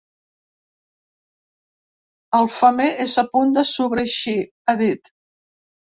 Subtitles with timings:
[2.39, 4.37] El femer és a punt de sobreeixir,
[4.73, 5.13] ha dit.